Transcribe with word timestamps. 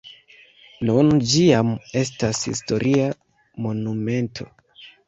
Nun 0.89 1.13
ĝi 1.33 1.43
jam 1.49 1.69
estas 2.01 2.43
historia 2.49 3.09
monumento. 3.69 4.53